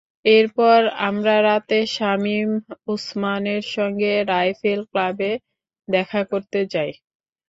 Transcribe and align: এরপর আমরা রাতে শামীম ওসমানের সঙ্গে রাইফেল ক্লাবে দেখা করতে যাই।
এরপর 0.31 0.79
আমরা 1.07 1.35
রাতে 1.43 1.79
শামীম 1.95 2.49
ওসমানের 2.87 3.63
সঙ্গে 3.75 4.13
রাইফেল 4.31 4.81
ক্লাবে 4.91 5.31
দেখা 5.87 6.21
করতে 6.31 6.59
যাই। 6.73 6.91